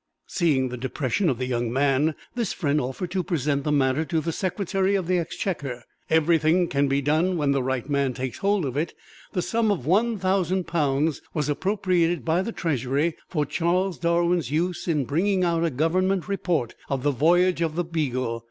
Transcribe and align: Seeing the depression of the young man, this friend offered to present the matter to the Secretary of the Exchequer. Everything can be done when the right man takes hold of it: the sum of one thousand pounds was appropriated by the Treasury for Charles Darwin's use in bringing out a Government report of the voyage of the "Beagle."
Seeing 0.25 0.69
the 0.69 0.77
depression 0.77 1.29
of 1.29 1.37
the 1.37 1.45
young 1.45 1.71
man, 1.71 2.15
this 2.33 2.53
friend 2.53 2.81
offered 2.81 3.11
to 3.11 3.21
present 3.21 3.63
the 3.63 3.71
matter 3.71 4.03
to 4.05 4.19
the 4.19 4.31
Secretary 4.31 4.95
of 4.95 5.05
the 5.05 5.19
Exchequer. 5.19 5.83
Everything 6.09 6.67
can 6.67 6.87
be 6.87 7.03
done 7.03 7.37
when 7.37 7.51
the 7.51 7.61
right 7.61 7.87
man 7.87 8.15
takes 8.15 8.39
hold 8.39 8.65
of 8.65 8.75
it: 8.75 8.95
the 9.33 9.43
sum 9.43 9.69
of 9.69 9.85
one 9.85 10.17
thousand 10.17 10.63
pounds 10.65 11.21
was 11.35 11.49
appropriated 11.49 12.25
by 12.25 12.41
the 12.41 12.51
Treasury 12.51 13.15
for 13.29 13.45
Charles 13.45 13.99
Darwin's 13.99 14.49
use 14.49 14.87
in 14.87 15.05
bringing 15.05 15.43
out 15.43 15.63
a 15.63 15.69
Government 15.69 16.27
report 16.27 16.73
of 16.89 17.03
the 17.03 17.11
voyage 17.11 17.61
of 17.61 17.75
the 17.75 17.83
"Beagle." 17.83 18.39